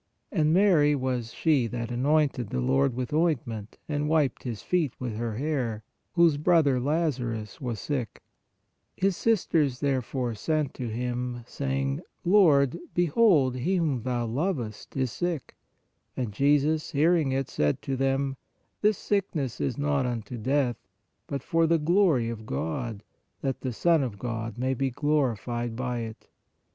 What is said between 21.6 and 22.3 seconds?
the glory